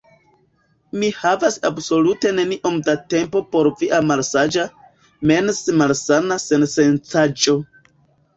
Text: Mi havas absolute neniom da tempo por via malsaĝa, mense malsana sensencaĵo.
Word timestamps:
Mi 1.01 1.09
havas 1.17 1.57
absolute 1.69 2.31
neniom 2.39 2.79
da 2.87 2.95
tempo 3.15 3.41
por 3.51 3.69
via 3.83 3.99
malsaĝa, 4.13 4.65
mense 5.33 5.77
malsana 5.83 6.41
sensencaĵo. 6.47 7.57